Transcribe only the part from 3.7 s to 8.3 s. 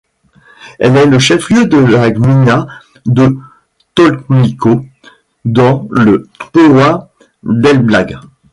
Tolkmicko, dans le powiat d'Elbląg.